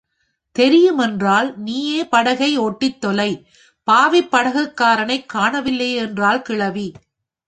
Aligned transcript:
தெரியும் 0.55 0.97
என்றால், 0.97 1.57
நீயே 1.57 2.07
படகை 2.07 2.57
ஒட்டித் 2.57 3.01
தொலை 3.01 3.47
பாவிப் 3.87 4.29
படகுக்காரனைக் 4.31 5.25
காணவில்லையே 5.33 5.95
என்றாள் 5.95 6.41
கிழவி. 6.41 6.87